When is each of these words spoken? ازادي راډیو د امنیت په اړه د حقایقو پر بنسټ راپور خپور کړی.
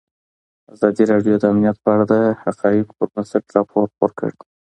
ازادي 0.73 1.03
راډیو 1.11 1.35
د 1.39 1.43
امنیت 1.51 1.77
په 1.83 1.89
اړه 1.93 2.03
د 2.11 2.13
حقایقو 2.43 2.95
پر 2.97 3.07
بنسټ 3.13 3.43
راپور 3.55 3.85
خپور 3.91 4.11
کړی. 4.19 4.35